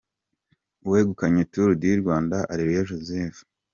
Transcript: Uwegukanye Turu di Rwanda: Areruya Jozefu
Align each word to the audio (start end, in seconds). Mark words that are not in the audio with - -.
Uwegukanye 0.85 1.41
Turu 1.51 1.71
di 1.81 1.89
Rwanda: 2.01 2.37
Areruya 2.51 2.87
Jozefu 2.89 3.41